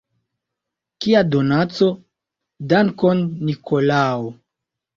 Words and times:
Kia 1.05 1.21
donaco: 1.35 1.91
dankon, 2.73 3.23
Nikolao! 3.45 4.37